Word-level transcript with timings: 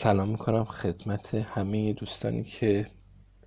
سلام 0.00 0.28
می‌کنم 0.28 0.64
خدمت 0.64 1.34
همه 1.34 1.92
دوستانی 1.92 2.44
که 2.44 2.86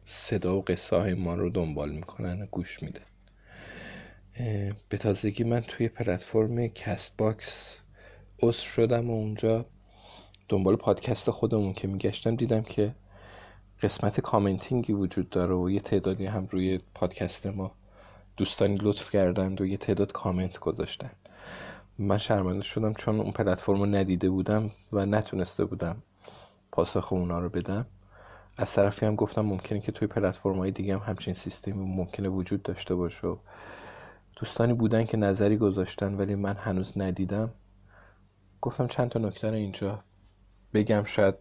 صدا 0.03 0.57
و 0.57 0.61
قصه 0.61 0.95
های 0.95 1.13
ما 1.13 1.35
رو 1.35 1.49
دنبال 1.49 1.91
می‌کنن 1.91 2.41
و 2.41 2.45
گوش 2.45 2.83
میدن. 2.83 3.01
به 4.89 4.97
تازگی 4.97 5.43
من 5.43 5.61
توی 5.61 5.87
پلتفرم 5.87 6.67
CastBox 6.67 7.81
عضو 8.41 8.61
شدم 8.61 9.09
و 9.09 9.13
اونجا 9.13 9.65
دنبال 10.49 10.75
پادکست 10.75 11.31
خودمون 11.31 11.73
که 11.73 11.87
میگشتم 11.87 12.35
دیدم 12.35 12.61
که 12.61 12.95
قسمت 13.81 14.19
commenting 14.19 14.87
ی 14.87 14.93
وجود 14.93 15.29
داره 15.29 15.55
و 15.55 15.69
یه 15.69 15.79
تعدادی 15.79 16.25
هم 16.25 16.47
روی 16.51 16.79
پادکست 16.93 17.47
ما 17.47 17.75
دوستانی 18.37 18.77
لطف 18.81 19.09
کردند 19.09 19.61
و 19.61 19.65
یه 19.65 19.77
تعداد 19.77 20.11
کامنت 20.11 20.59
گذاشتن. 20.59 21.11
من 21.99 22.17
شرمنده 22.17 22.63
شدم 22.63 22.93
چون 22.93 23.19
اون 23.19 23.31
پلتفرم 23.31 23.79
رو 23.79 23.85
ندیده 23.85 24.29
بودم 24.29 24.71
و 24.91 25.05
نتونسته 25.05 25.65
بودم 25.65 26.03
پاسخ 26.71 27.13
اونا 27.13 27.39
رو 27.39 27.49
بدم. 27.49 27.85
از 28.57 28.73
طرفی 28.73 29.05
هم 29.05 29.15
گفتم 29.15 29.41
ممکنه 29.41 29.79
که 29.79 29.91
توی 29.91 30.07
پلتفرم 30.07 30.57
های 30.57 30.71
دیگه 30.71 30.93
هم 30.93 30.99
همچین 30.99 31.33
سیستمی 31.33 31.73
ممکنه 31.73 32.29
وجود 32.29 32.63
داشته 32.63 32.95
باشه. 32.95 33.35
دوستانی 34.35 34.73
بودن 34.73 35.05
که 35.05 35.17
نظری 35.17 35.57
گذاشتن 35.57 36.13
ولی 36.13 36.35
من 36.35 36.55
هنوز 36.55 36.93
ندیدم. 36.97 37.53
گفتم 38.61 38.87
چند 38.87 39.09
تا 39.09 39.19
نکته 39.19 39.47
اینجا 39.47 40.03
بگم. 40.73 41.03
شاید 41.03 41.35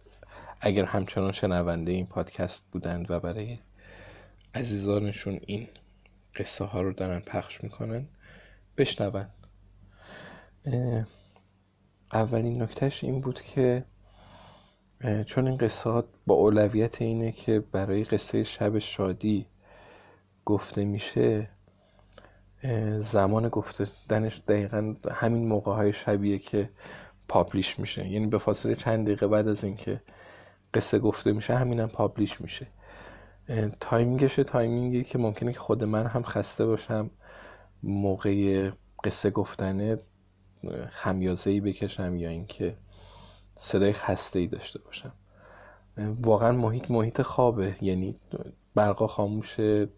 اگر 0.61 0.85
همچنان 0.85 1.31
شنونده 1.31 1.91
این 1.91 2.05
پادکست 2.05 2.63
بودند 2.71 3.11
و 3.11 3.19
برای 3.19 3.59
عزیزانشون 4.55 5.39
این 5.41 5.67
قصه 6.35 6.65
ها 6.65 6.81
رو 6.81 6.93
دارن 6.93 7.19
پخش 7.19 7.63
می‌کنن 7.63 8.07
بشنون. 8.77 9.25
اولین 12.13 12.61
نکتهش 12.61 13.03
این 13.03 13.21
بود 13.21 13.41
که 13.41 13.85
چون 15.25 15.47
این 15.47 15.57
قصه 15.57 16.03
با 16.27 16.35
اولویت 16.35 17.01
اینه 17.01 17.31
که 17.31 17.59
برای 17.59 18.03
قصه 18.03 18.43
شب 18.43 18.79
شادی 18.79 19.45
گفته 20.45 20.85
میشه 20.85 21.49
زمان 22.99 23.49
گفتنش 23.49 24.41
دقیقا 24.47 24.95
همین 25.11 25.47
موقع 25.47 25.71
های 25.71 25.93
شبیه 25.93 26.37
که 26.37 26.69
پابلیش 27.27 27.79
میشه. 27.79 28.07
یعنی 28.07 28.27
به 28.27 28.37
فاصله 28.37 28.75
چند 28.75 29.05
دقیقه 29.05 29.27
بعد 29.27 29.47
از 29.47 29.63
اینکه 29.63 30.01
قصه 30.73 30.99
گفته 30.99 31.31
میشه 31.31 31.55
همینم 31.55 31.87
پابلیش 31.87 32.41
میشه. 32.41 32.67
timing 33.79 34.22
شه 34.22 34.43
timing 34.43 34.94
ی 34.94 35.03
که 35.03 35.17
ممکنه 35.17 35.53
که 35.53 35.59
خود 35.59 35.83
من 35.83 36.05
هم 36.05 36.23
خسته 36.23 36.65
باشم 36.65 37.09
موقع 37.83 38.69
قصه 39.03 39.29
گفتنه 39.29 39.99
خمیازه 40.89 41.61
بکشم 41.61 42.15
یا 42.15 42.29
اینکه 42.29 42.75
صدای 43.55 43.93
خسته 43.93 44.39
ای 44.39 44.47
داشته 44.47 44.79
باشم. 44.79 45.13
واقعا 46.21 46.51
محیط 46.51 46.91
محیط 46.91 47.21
خوابه. 47.21 47.75
یعنی 47.81 48.15
برقا 48.75 49.07
خاموشه 49.07 49.89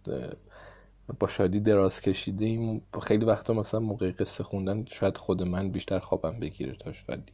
با 1.20 1.28
شادی 1.28 1.60
دراز 1.60 2.02
کشیده 2.02 2.45
ایم. 2.45 2.82
خیلی 3.02 3.26
وقتا 3.26 3.54
مثلا 3.54 3.80
موقع 3.80 4.12
قصه 4.12 4.44
خوندن 4.44 4.86
شاید 4.86 5.18
خود 5.18 5.44
من 5.44 5.72
بیشتر 5.72 6.00
خوابم 6.00 6.40
بگیره 6.40 6.76
تا 6.76 6.94
شادی. 6.94 7.32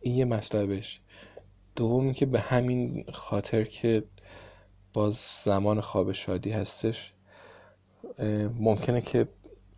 این 0.00 0.14
یه 0.14 0.24
مطلبش. 0.24 1.00
دوم 1.76 2.12
که 2.12 2.26
به 2.26 2.40
همین 2.40 3.04
خاطر 3.12 3.64
که 3.64 4.04
باز 4.92 5.14
زمان 5.44 5.80
خواب 5.80 6.12
شادی 6.12 6.50
هستش 6.50 7.12
ممکنه 8.58 9.00
که 9.00 9.28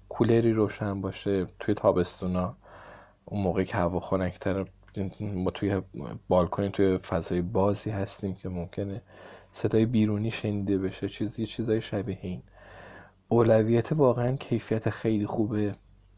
کولری 0.09 0.53
روشن 0.53 1.01
باشه 1.01 1.47
توی 1.61 1.75
تابستونا. 1.75 2.57
اون 3.25 3.43
موقع 3.43 3.65
که 3.65 3.77
هوا 3.77 4.01
خنکتر 4.01 4.67
ما 5.21 5.51
توی 5.51 5.83
بالکنی 6.29 6.71
توی 6.71 6.99
فضای 6.99 7.43
بازی 7.43 7.91
هستیم 7.91 8.35
که 8.35 8.49
ممکنه 8.49 9.03
صدای 9.53 9.87
بیرونی 9.87 10.31
شنیده 10.31 10.79
بشه 10.79 11.09
چیزی 11.09 11.47
چیزای 11.47 11.81
شبیه 11.81 12.19
این. 12.23 12.43
اولویت 13.29 13.93
واقعا 13.93 14.37
کیفیت 14.37 14.91
خیلی 14.91 15.27
خوبه. 15.27 15.75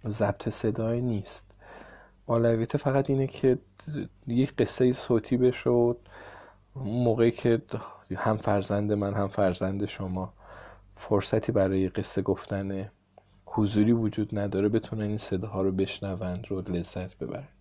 ضبط 0.09 0.49
صدای 0.49 1.00
نیست. 1.00 1.50
اولویت 2.26 2.76
فقط 2.76 3.10
اینه 3.10 3.26
که 3.26 3.59
یک 4.26 4.54
قصه 4.56 4.93
صوتی 4.93 5.37
بشه 5.37 5.70
اون 5.70 5.97
موقعی 6.75 7.31
که 7.31 7.62
هم 8.16 8.37
فرزند 8.37 8.93
من 8.93 9.15
هم 9.15 9.28
فرزند 9.28 9.84
شما 9.84 10.34
فرصتی 10.94 11.53
برای 11.53 11.88
قصه 11.88 12.22
گفتن 12.22 12.91
حضوری 13.47 13.93
وجود 13.93 14.38
نداره 14.38 14.69
بتونن 14.69 15.03
این 15.04 15.19
صداها 15.19 15.62
رو 15.62 15.72
بشنوند 15.72 16.47
رو 16.49 16.60
لذت 16.60 17.19
ببرن. 17.19 17.53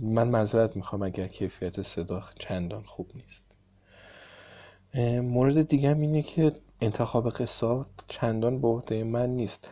من 0.00 0.28
معذرت 0.28 0.76
می‌خوام 0.76 1.02
اگر 1.02 1.26
کیفیت 1.26 1.82
صدا 1.82 2.22
چندان 2.38 2.82
خوب 2.82 3.10
نیست. 3.14 3.44
مورد 5.20 5.68
دیگه 5.68 5.88
اینه 5.88 6.22
که 6.22 6.52
انتخاب 6.80 7.30
قصه 7.30 7.84
چندان 8.08 8.60
به 8.60 8.68
عهده 8.68 9.04
من 9.04 9.30
نیست. 9.30 9.68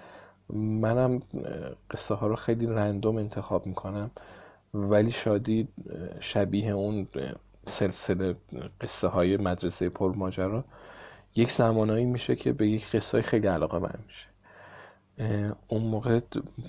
منم 0.54 1.22
قصه 1.90 2.14
ها 2.14 2.26
رو 2.26 2.36
خیلی 2.36 2.66
رندوم 2.66 3.16
انتخاب 3.16 3.66
می‌کنم 3.66 4.10
ولی 4.74 5.10
شادی 5.10 5.68
شبیه 6.20 6.70
اون 6.70 7.08
سلسله 7.66 8.36
قصه 8.80 9.08
های 9.08 9.36
مدرسه 9.36 9.88
پرماجرا 9.88 10.64
یک 11.36 11.50
زمانایی 11.52 12.04
میشه 12.04 12.36
که 12.36 12.52
به 12.52 12.68
یک 12.68 12.90
قصه 12.90 13.22
خیلی 13.22 13.46
علاقه 13.46 13.78
من 13.78 13.98
میشه. 14.06 14.33
اون 15.68 15.82
موقع 15.82 16.20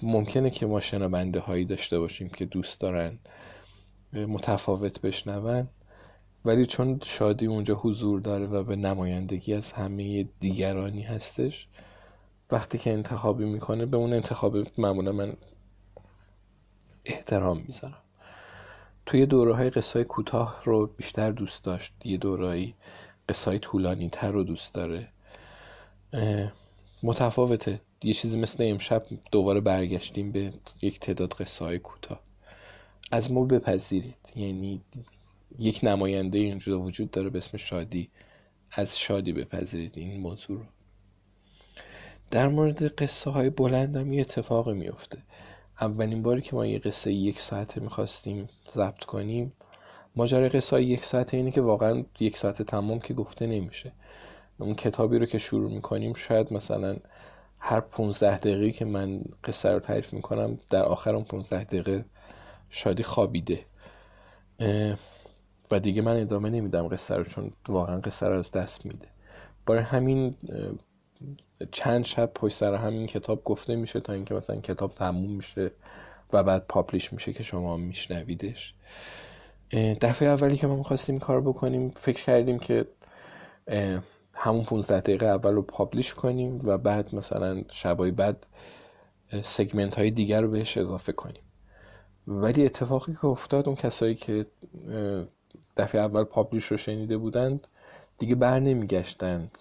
ممکنه 0.02 0.50
که 0.50 0.66
ما 0.66 0.80
شنونده 0.80 1.40
هایی 1.40 1.66
داشته 1.66 2.00
باشیم 2.00 2.30
که 2.30 2.46
دوست 2.46 2.80
دارن 2.80 3.20
متفاوت 4.14 5.02
بشنون. 5.02 5.68
ولی 6.46 6.66
چون 6.66 7.00
شادی 7.04 7.46
اونجا 7.46 7.76
حضور 7.76 8.20
داره 8.20 8.46
و 8.46 8.64
به 8.64 8.76
نمایندگی 8.76 9.54
از 9.54 9.72
همه 9.72 10.24
دیگرانی 10.40 11.02
هستش 11.02 11.68
وقتی 12.52 12.78
که 12.78 12.94
انتخابی 12.94 13.46
می‌کنه 13.46 13.86
به 13.86 13.98
اون 13.98 14.14
انتخاب 14.14 14.58
معمولا 14.78 15.12
من 15.12 15.34
احترام 17.06 17.64
می‌ذارم. 17.68 18.02
توی 19.06 19.26
دوره 19.26 19.56
های 19.56 19.70
قصه 19.70 20.04
کوتاه 20.04 20.62
رو 20.66 20.88
بیشتر 20.88 21.32
دوست 21.32 21.64
داشت. 21.64 21.94
یه 22.04 22.18
دوره 22.18 22.74
قصه 23.30 23.52
های 23.52 23.60
طولانی 23.60 24.10
تر 24.10 24.32
رو 24.32 24.44
دوست 24.44 24.74
داره. 24.74 25.08
متفاوته. 27.04 27.82
یه 28.06 28.14
چیزی 28.14 28.38
مثل 28.38 28.64
امشب 28.64 29.04
دوباره 29.32 29.60
برگشتیم 29.60 30.32
به 30.32 30.54
یک 30.82 31.00
تعداد 31.00 31.34
قصه 31.34 31.66
های 31.66 31.80
کوتاه. 31.80 32.20
از 33.12 33.32
ما 33.32 33.46
بپذیرید. 33.46 34.16
یعنی 34.36 34.82
یک 35.60 35.80
نماینده 35.84 36.38
اینجا 36.38 36.82
وجود 36.82 37.12
داره 37.12 37.30
به 37.30 37.38
اسم 37.38 37.58
شادی. 37.58 38.10
از 38.72 39.00
شادی 39.00 39.34
بپذیرید 39.34 39.98
این 39.98 40.20
موضوع 40.20 40.58
رو. 40.58 40.66
در 42.32 42.48
مورد 42.48 42.84
قصه 42.84 43.30
های 43.30 43.50
بلندم 43.50 44.14
یه 44.14 44.22
اتفاقی 44.22 44.74
میفته 44.74 45.18
اولین 45.82 46.24
باری 46.24 46.42
که 46.42 46.56
ما 46.56 46.66
یه 46.66 46.80
قصه 46.80 47.14
یک 47.14 47.40
ساعته 47.40 47.82
می‌خواستیم 47.82 48.50
ضبط 48.74 49.04
کنیم 49.04 49.54
ماجرای 50.16 50.50
قصه 50.50 50.76
های 50.76 50.86
یک 50.86 51.04
ساعته 51.04 51.38
اینه 51.38 51.52
که 51.52 51.62
واقعا 51.62 52.04
یک 52.20 52.38
ساعت 52.38 52.62
تمام 52.62 53.00
که 53.00 53.14
گفته 53.14 53.48
نمیشه. 53.48 53.92
اون 54.58 54.76
کتابی 54.76 55.20
رو 55.20 55.26
که 55.26 55.38
شروع 55.38 55.72
می‌کنیم 55.72 56.14
شاید 56.14 56.54
مثلا 56.54 56.98
هر 57.68 57.80
15 57.80 58.38
دقیقه 58.38 58.72
که 58.72 58.86
من 58.86 59.22
قصه 59.44 59.72
رو 59.72 59.80
تعریف 59.80 60.14
می‌کنم 60.14 60.58
در 60.70 60.84
آخر 60.84 61.16
اون 61.16 61.24
15 61.24 61.64
دقیقه 61.64 62.06
شادی 62.70 63.04
خوابیده. 63.04 63.66
و 65.72 65.80
دیگه 65.80 66.02
من 66.02 66.22
ادامه 66.22 66.50
نمیدم 66.50 66.88
قصه 66.88 67.16
رو 67.16 67.24
چون 67.24 67.52
واقعا 67.68 68.00
قصه 68.00 68.28
رو 68.28 68.38
از 68.38 68.52
دست 68.52 68.86
میده. 68.86 69.08
برای 69.66 69.82
همین 69.82 70.36
چند 71.72 72.06
شب 72.06 72.32
پشت 72.36 72.56
سر 72.58 72.74
همین 72.74 73.08
کتاب 73.08 73.44
گفته 73.44 73.76
میشه 73.76 74.00
تا 74.00 74.14
اینکه 74.14 74.34
مثلا 74.34 74.56
کتاب 74.56 74.96
تموم 74.96 75.32
میشه 75.32 75.72
و 76.34 76.44
بعد 76.44 76.66
پاپلیش 76.68 77.14
میشه 77.14 77.34
که 77.34 77.44
شما 77.44 77.78
میشنویدش. 77.78 78.74
دفعه 80.02 80.30
اولی 80.30 80.58
که 80.58 80.68
ما 80.68 80.76
می‌خواستیم 80.76 81.20
کار 81.20 81.42
بکنیم 81.42 81.90
فکر 81.90 82.24
کردیم 82.24 82.60
که 82.60 82.88
همون 84.36 84.64
15 84.64 85.00
دقیقه 85.00 85.26
اول 85.26 85.54
رو 85.54 85.62
پابلیش 85.62 86.14
کنیم 86.14 86.60
و 86.64 86.78
بعد 86.78 87.16
مثلا 87.16 87.64
شبای 87.70 88.12
بعد 88.12 88.46
سگمنت 89.42 89.96
های 89.96 90.12
دیگر 90.12 90.42
رو 90.42 90.50
بهش 90.50 90.78
اضافه 90.78 91.12
کنیم. 91.12 91.42
ولی 92.28 92.66
اتفاقی 92.66 93.14
که 93.14 93.26
افتاد 93.26 93.68
اون 93.68 93.76
کسایی 93.76 94.16
که 94.16 94.46
دفعه 95.78 96.02
اول 96.02 96.24
پابلیش 96.24 96.66
رو 96.66 96.78
شنیده 96.78 97.18
بودند 97.18 97.68
دیگه 98.18 98.36
بر 98.36 98.60
نمیگشتند 98.60 99.58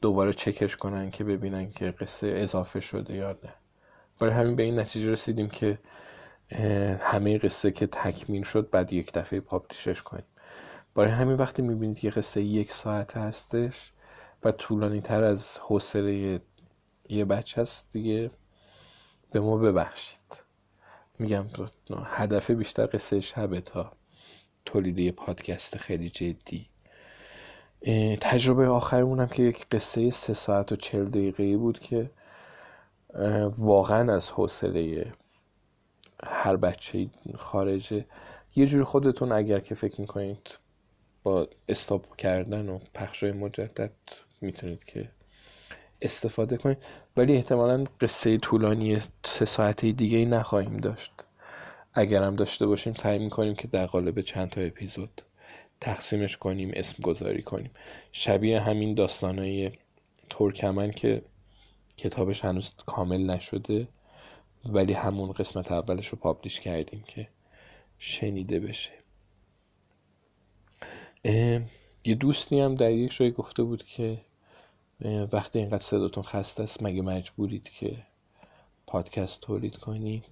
دوباره 0.00 0.32
چکش 0.32 0.76
کنن 0.76 1.10
که 1.10 1.24
ببینن 1.24 1.70
که 1.70 1.90
قصه 1.90 2.34
اضافه 2.36 2.80
شده 2.80 3.14
یا 3.14 3.30
نه. 3.30 3.54
برای 4.20 4.32
همین 4.32 4.56
به 4.56 4.62
این 4.62 4.78
نتیجه 4.78 5.10
رسیدیم 5.10 5.48
که 5.48 5.78
همه 7.00 7.38
قصه 7.38 7.70
که 7.70 7.86
تکمیل 7.86 8.42
شد 8.42 8.70
بعد 8.70 8.92
یک 8.92 9.12
دفعه 9.12 9.40
پابلیشش 9.40 10.02
کنیم. 10.02 10.24
برای 10.94 11.10
همین 11.10 11.36
وقتی 11.36 11.62
می‌بینید 11.62 12.04
یه 12.04 12.10
قصه 12.10 12.42
یک 12.42 12.72
ساعت 12.72 13.16
هستش 13.16 13.92
و 14.44 14.52
طولانی 14.52 15.00
تر 15.00 15.24
از 15.24 15.58
حوصله 15.62 16.40
یه 17.08 17.24
بچه 17.24 17.60
هست 17.60 17.92
دیگه 17.92 18.30
به 19.32 19.40
ما 19.40 19.56
ببخشید. 19.56 20.42
میگم 21.18 21.46
هدف 22.04 22.50
بیشتر 22.50 22.86
قصه 22.86 23.20
شبه 23.20 23.60
تا 23.60 23.92
تولید 24.64 24.98
یه 24.98 25.12
پادکست 25.12 25.76
خیلی 25.78 26.10
جدی. 26.10 26.66
تجربه 28.20 28.68
آخرمون 28.68 29.20
هم 29.20 29.26
که 29.26 29.42
یک 29.42 29.66
قصه 29.70 30.10
سه 30.10 30.34
ساعت 30.34 30.72
و 30.72 30.76
چل 30.76 31.04
دقیقه 31.04 31.56
بود 31.56 31.78
که 31.78 32.10
واقعا 33.58 34.14
از 34.14 34.30
حوصله 34.30 35.12
هر 36.24 36.56
بچه 36.56 37.10
خارجه. 37.38 38.06
یه 38.56 38.66
جور 38.66 38.84
خودتون 38.84 39.32
اگر 39.32 39.60
که 39.60 39.74
فکر 39.74 40.00
می‌کنید 40.00 40.48
با 41.22 41.48
استاپ 41.68 42.16
کردن 42.16 42.68
و 42.68 42.78
پخش 42.94 43.24
مجدد 43.24 43.92
می‌تونید 44.40 44.84
که 44.84 45.08
استفاده 46.02 46.56
کنید. 46.56 46.78
ولی 47.16 47.34
احتمالا 47.34 47.84
قصه 48.00 48.38
طولانی 48.38 48.98
سه 49.24 49.44
ساعته 49.44 49.92
دیگه 49.92 50.18
ای 50.18 50.24
نخواهیم 50.24 50.76
داشت. 50.76 51.12
اگر 51.94 52.22
هم 52.22 52.36
داشته 52.36 52.66
باشیم 52.66 52.94
سعی 52.94 53.18
می‌کنیم 53.18 53.54
که 53.54 53.68
در 53.68 53.86
قالب 53.86 54.20
چند 54.20 54.50
تا 54.50 54.60
اپیزود 54.60 55.22
تقسیمش 55.80 56.36
کنیم 56.36 56.70
اسم 56.74 57.02
گذاری 57.02 57.42
کنیم. 57.42 57.70
شبیه 58.12 58.60
همین 58.60 58.94
داستانهای 58.94 59.72
ترکمن 60.30 60.90
که 60.90 61.22
کتابش 61.96 62.44
هنوز 62.44 62.74
کامل 62.86 63.30
نشده 63.30 63.88
ولی 64.64 64.92
همون 64.92 65.32
قسمت 65.32 65.72
اولش 65.72 66.08
رو 66.08 66.18
پابلیش 66.18 66.60
کردیم 66.60 67.04
که 67.08 67.28
شنیده 67.98 68.60
بشه. 68.60 68.99
یه 71.24 72.14
دوستی 72.20 72.60
هم 72.60 72.74
در 72.74 72.90
یک 72.90 73.16
جای 73.16 73.30
گفته 73.30 73.62
بود 73.62 73.84
که 73.84 74.20
وقتی 75.32 75.58
اینقدر 75.58 75.84
صداتون 75.84 76.22
خسته 76.22 76.62
است 76.62 76.82
مگه 76.82 77.02
مجبورید 77.02 77.68
که 77.68 77.96
پادکست 78.86 79.40
تولید 79.40 79.76
کنید؟ 79.76 80.24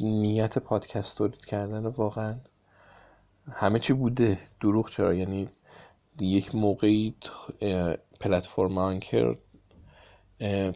نیت 0.00 0.58
پادکست 0.58 1.18
تولید 1.18 1.44
کردن 1.44 1.86
واقعا 1.86 2.36
همه 3.52 3.78
چی 3.78 3.92
بوده 3.92 4.38
دروغ 4.60 4.90
چرا؟ 4.90 5.14
یعنی 5.14 5.48
یک 6.20 6.54
موقعی 6.54 7.14
پلتفرم 8.20 8.78
آنکر 8.78 9.36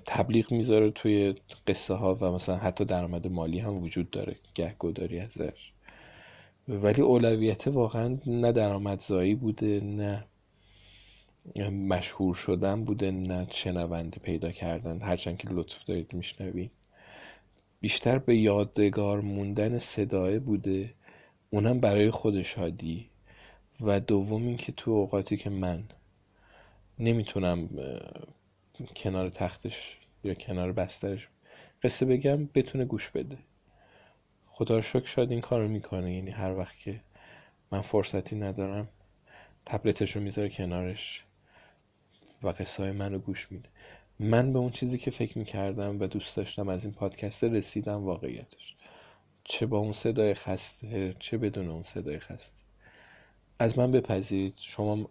تبلیغ 0.06 0.52
می‌ذاره 0.52 0.90
توی 0.90 1.34
قصه 1.66 1.94
ها 1.94 2.14
و 2.14 2.32
مثلا 2.32 2.56
حتی 2.56 2.84
درآمد 2.84 3.26
مالی 3.26 3.58
هم 3.58 3.82
وجود 3.82 4.10
داره 4.10 4.36
گهگداری 4.54 5.20
ازش. 5.20 5.73
ولی 6.68 7.02
اولویت 7.02 7.68
واقعا 7.68 8.18
نه 8.26 8.52
درآمدزایی 8.52 9.34
بوده 9.34 9.80
نه 9.80 10.24
مشهور 11.70 12.34
شدن 12.34 12.84
بوده 12.84 13.10
نه 13.10 13.46
شنونده 13.50 14.18
پیدا 14.18 14.50
کردن. 14.50 15.02
هرچند 15.02 15.38
که 15.38 15.48
لطف 15.50 15.84
دارید 15.84 16.14
میشنوید 16.14 16.70
بیشتر 17.80 18.18
به 18.18 18.36
یادگار 18.36 19.20
موندن 19.20 19.78
صدای 19.78 20.38
بوده. 20.38 20.94
اونم 21.50 21.80
برای 21.80 22.10
خود 22.10 22.42
شادی. 22.42 23.08
و 23.80 24.00
دوم 24.00 24.46
اینکه 24.46 24.72
تو 24.72 24.90
اوقاتی 24.90 25.36
که 25.36 25.50
من 25.50 25.84
نمی‌تونم 26.98 27.68
کنار 28.96 29.30
تختش 29.30 29.98
یا 30.24 30.34
کنار 30.34 30.72
بسترش 30.72 31.28
قصه 31.82 32.06
بگم 32.06 32.44
بتونه 32.46 32.84
گوش 32.84 33.10
بده. 33.10 33.38
خدا 34.56 34.76
رو 34.76 34.82
شکر 34.82 35.06
شاید 35.06 35.30
این 35.30 35.40
کارو 35.40 35.68
می‌کنه. 35.68 36.14
یعنی 36.14 36.30
هر 36.30 36.58
وقت 36.58 36.78
که 36.78 37.00
من 37.72 37.80
فرصتی 37.80 38.36
ندارم 38.36 38.88
تبلتش 39.66 40.16
رو 40.16 40.22
می‌ذاره 40.22 40.48
کنارش 40.48 41.24
و 42.42 42.48
قصه 42.48 42.82
های 42.82 42.92
من 42.92 43.12
رو 43.12 43.18
گوش 43.18 43.52
میده. 43.52 43.68
من 44.18 44.52
به 44.52 44.58
اون 44.58 44.70
چیزی 44.70 44.98
که 44.98 45.10
فکر 45.10 45.38
می‌کردم 45.38 46.00
و 46.00 46.06
دوست 46.06 46.36
داشتم 46.36 46.68
از 46.68 46.84
این 46.84 46.94
پادکست 46.94 47.44
رسیدم 47.44 48.04
واقعیتش. 48.04 48.76
چه 49.44 49.66
با 49.66 49.78
اون 49.78 49.92
صدای 49.92 50.34
خسته 50.34 51.14
چه 51.18 51.38
بدون 51.38 51.68
اون 51.68 51.82
صدای 51.82 52.18
خسته. 52.18 52.62
از 53.58 53.78
من 53.78 53.92
بپذیرید. 53.92 54.56
شما 54.56 55.10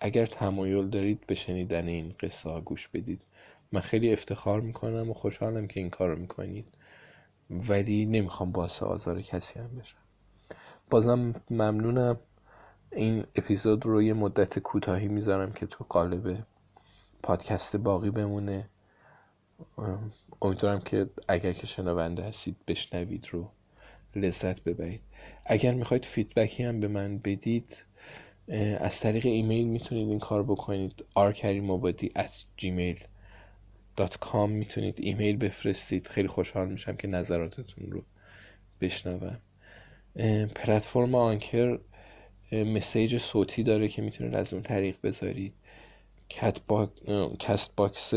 اگر 0.00 0.26
تمایل 0.26 0.88
دارید 0.88 1.26
به 1.26 1.34
شنیدن 1.34 1.88
این 1.88 2.14
قصه 2.20 2.50
ها 2.50 2.60
گوش 2.60 2.88
بدید. 2.88 3.22
من 3.72 3.80
خیلی 3.80 4.12
افتخار 4.12 4.60
می‌کنم 4.60 5.10
و 5.10 5.14
خوشحالم 5.14 5.66
که 5.66 5.80
این 5.80 5.90
کار 5.90 6.08
رو 6.08 6.18
می‌کنید. 6.18 6.66
ولی 7.50 8.06
نمی‌خوام 8.06 8.52
باعث 8.52 8.82
آزار 8.82 9.22
کسی 9.22 9.58
هم 9.58 9.78
بشم. 9.78 9.98
بازم 10.90 11.34
ممنونم. 11.50 12.18
این 12.92 13.24
اپیزود 13.36 13.86
رو 13.86 14.02
یه 14.02 14.12
مدت 14.14 14.58
کوتاهی 14.58 15.08
می‌ذارم 15.08 15.52
که 15.52 15.66
تو 15.66 15.84
قالب 15.88 16.44
پادکست 17.22 17.76
باقی 17.76 18.10
بمونه. 18.10 18.68
امیدوارم 20.42 20.80
که 20.80 21.10
اگر 21.28 21.52
که 21.52 21.66
شنونده 21.66 22.22
هستید 22.22 22.56
بشنوید 22.68 23.28
رو 23.30 23.50
لذت 24.16 24.64
ببرید. 24.64 25.00
اگر 25.46 25.74
می‌خواید 25.74 26.04
فیدبکی 26.04 26.62
هم 26.62 26.80
به 26.80 26.88
من 26.88 27.18
بدید 27.18 27.76
از 28.78 29.00
طریق 29.00 29.26
ایمیل 29.26 29.66
می‌تونید 29.66 30.08
این 30.08 30.18
کار 30.18 30.42
بکنید. 30.42 31.04
arkarimobadi 31.18 32.06
at 32.18 32.32
gmail.com 34.08 34.48
می‌تونید 34.48 34.94
ایمیل 34.98 35.36
بفرستید. 35.36 36.06
خیلی 36.06 36.28
خوشحال 36.28 36.68
میشم 36.68 36.96
که 36.96 37.08
نظراتتون 37.08 37.90
رو 37.90 38.04
بشنوم. 38.80 39.40
پلتفرم 40.54 41.14
Anchor 41.14 41.78
message 42.52 43.18
صوتی 43.18 43.62
داره 43.62 43.88
که 43.88 44.02
می‌تونید 44.02 44.34
از 44.36 44.52
اون 44.52 44.62
طریق 44.62 44.96
بذارید. 45.02 45.54
CastBox 47.38 48.14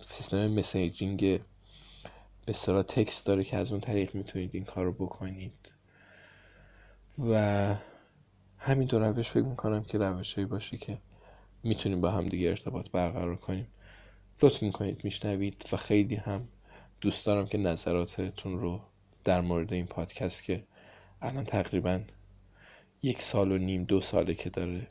سیستم 0.00 0.48
messaging 0.48 1.20
به 1.20 2.50
اصطلاح 2.50 2.82
text 2.82 3.26
داره 3.26 3.44
که 3.44 3.56
از 3.56 3.72
اون 3.72 3.80
طریق 3.80 4.14
می‌تونید 4.14 4.50
این 4.54 4.64
کار 4.64 4.84
رو 4.84 4.92
بکنید. 4.92 5.72
و 7.30 7.74
همین 8.58 8.88
دو 8.88 8.98
روش 8.98 9.30
فکر 9.30 9.42
می‌کنم 9.44 9.84
که 9.84 9.98
روشهایی 9.98 10.46
باشه 10.46 10.76
که 10.76 10.98
می‌تونیم 11.62 12.00
با 12.00 12.10
هم 12.10 12.28
دیگه 12.28 12.48
ارتباط 12.48 12.90
برقرار 12.90 13.36
کنیم. 13.36 13.66
لطف 14.44 14.62
می‌کنید 14.62 15.04
میشنوید 15.04 15.64
و 15.72 15.76
خیلی 15.76 16.14
هم 16.14 16.48
دوست 17.00 17.26
دارم 17.26 17.46
که 17.46 17.58
نظراتتون 17.58 18.60
رو 18.60 18.80
در 19.24 19.40
مورد 19.40 19.72
این 19.72 19.86
پادکست 19.86 20.44
که 20.44 20.64
الان 21.22 21.44
تقریبا 21.44 22.00
یک 23.02 23.22
سال 23.22 23.52
و 23.52 23.58
نیم 23.58 23.84
دو 23.84 24.00
ساله 24.00 24.34
که 24.34 24.50
داره 24.50 24.86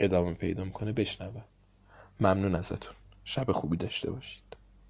ادامه 0.00 0.34
پیدا 0.34 0.64
می‌کنه 0.64 0.92
بشنوم. 0.92 1.44
ممنون 2.20 2.54
ازتون. 2.54 2.94
شب 3.24 3.52
خوبی 3.52 3.76
داشته 3.76 4.10
باشید. 4.10 4.56